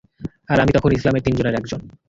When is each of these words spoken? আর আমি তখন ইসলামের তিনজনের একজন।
আর 0.49 0.57
আমি 0.59 0.71
তখন 0.73 0.91
ইসলামের 0.91 1.25
তিনজনের 1.25 1.55
একজন। 1.55 1.81